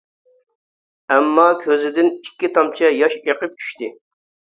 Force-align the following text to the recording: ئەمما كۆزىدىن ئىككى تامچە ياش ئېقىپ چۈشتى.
ئەمما 1.11 1.45
كۆزىدىن 1.61 2.11
ئىككى 2.17 2.53
تامچە 2.59 2.93
ياش 2.99 3.19
ئېقىپ 3.25 3.59
چۈشتى. 3.63 3.97